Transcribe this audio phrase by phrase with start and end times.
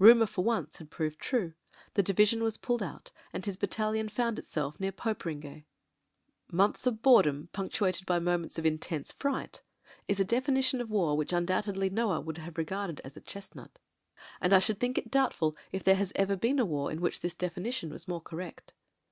[0.00, 1.54] Rumour for once had proved true;
[1.94, 5.66] the di vision was pulled out, and his battalion found itself near Poperinghe.,
[6.50, 9.62] "Months of boredom punctuated by moments of in tense fright'*
[10.08, 13.78] is a definition of war which undoubtedly *Noah would have regarded as a chestnut.
[14.40, 16.34] And I 282 MEN, WOMEN AND GUNS should think it doubtful if there has ever
[16.34, 18.72] been a war in which this definition was more correct.